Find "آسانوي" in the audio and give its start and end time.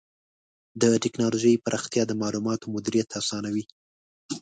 3.21-3.65